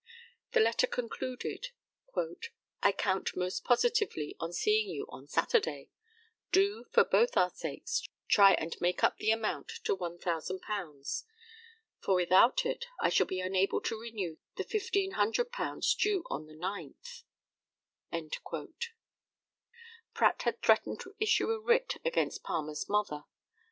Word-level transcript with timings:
The 0.53 0.59
letter 0.59 0.87
concluded 0.87 1.67
"I 2.81 2.91
count 2.91 3.35
most 3.35 3.63
positively 3.63 4.35
on 4.39 4.51
seeing 4.51 4.89
you 4.89 5.05
on 5.09 5.27
Saturday. 5.27 5.91
Do, 6.51 6.85
for 6.85 7.03
both 7.03 7.37
our 7.37 7.51
sakes, 7.51 8.07
try 8.27 8.53
and 8.55 8.75
make 8.81 9.03
up 9.03 9.19
the 9.19 9.29
amount 9.29 9.67
to 9.83 9.95
£1,000, 9.95 11.23
for 11.99 12.15
without 12.15 12.65
it 12.65 12.85
I 12.99 13.09
shall 13.09 13.27
be 13.27 13.41
unable 13.41 13.79
to 13.81 14.01
renew 14.01 14.37
the 14.55 14.65
£1,500 14.65 15.97
due 15.99 16.23
on 16.31 16.47
the 16.47 16.55
ninth." 16.55 17.21
Pratt 20.15 20.41
had 20.41 20.63
threatened 20.63 20.99
to 21.01 21.13
issue 21.19 21.51
a 21.51 21.59
writ 21.59 21.97
against 22.03 22.41
Palmer's 22.41 22.89
mother. 22.89 23.25